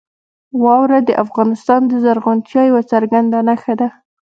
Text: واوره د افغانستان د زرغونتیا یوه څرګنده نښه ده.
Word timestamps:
واوره 0.63 0.99
د 1.07 1.11
افغانستان 1.23 1.81
د 1.87 1.93
زرغونتیا 2.03 2.61
یوه 2.69 2.81
څرګنده 2.91 3.39
نښه 3.47 3.73
ده. 3.79 3.87